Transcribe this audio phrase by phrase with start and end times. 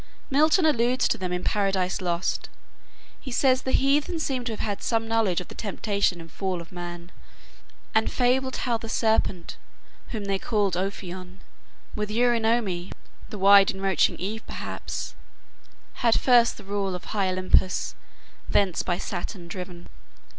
[0.31, 2.49] Milton alludes to them in "Paradise Lost."
[3.19, 6.59] He says the heathens seem to have had some knowledge of the temptation and fall
[6.59, 7.11] of man.
[7.93, 9.57] "And fabled how the serpent,
[10.07, 11.37] whom they called Ophion,
[11.95, 12.91] with Eurynome,
[13.29, 15.13] (the wide Encroaching Eve perhaps,)
[16.01, 17.93] had first the rule Of high Olympus,
[18.49, 19.87] thence by Saturn driven."